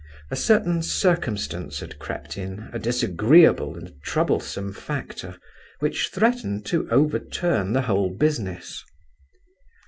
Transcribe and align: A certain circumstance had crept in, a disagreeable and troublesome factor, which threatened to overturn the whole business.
A 0.31 0.35
certain 0.35 0.81
circumstance 0.81 1.79
had 1.79 1.99
crept 1.99 2.35
in, 2.35 2.71
a 2.73 2.79
disagreeable 2.79 3.75
and 3.75 3.93
troublesome 4.01 4.73
factor, 4.73 5.37
which 5.77 6.07
threatened 6.11 6.65
to 6.65 6.87
overturn 6.89 7.73
the 7.73 7.81
whole 7.83 8.09
business. 8.09 8.83